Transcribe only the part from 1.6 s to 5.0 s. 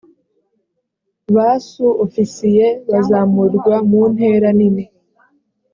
su ofisiye bazamurwa mu ntera nini